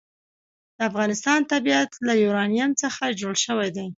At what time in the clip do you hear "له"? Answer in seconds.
2.07-2.13